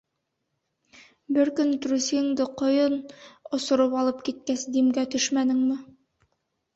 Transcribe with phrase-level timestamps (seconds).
[1.35, 2.95] Бер көн трусигыңды ҡойон
[3.57, 5.77] осороп алып киткәс, Димгә төшмәнеңме?